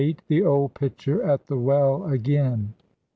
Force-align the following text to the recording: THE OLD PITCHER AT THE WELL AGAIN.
THE 0.29 0.41
OLD 0.43 0.73
PITCHER 0.73 1.21
AT 1.21 1.45
THE 1.45 1.57
WELL 1.59 2.05
AGAIN. 2.05 2.73